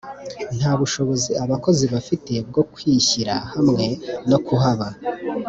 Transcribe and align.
Nta 0.57 0.71
bushobozi 0.79 1.31
abakozi 1.43 1.85
bafite 1.93 2.33
bwo 2.49 2.63
kwishyira 2.73 3.33
hamwe 3.53 3.85
no 4.29 4.37
kuhaba 4.45 4.87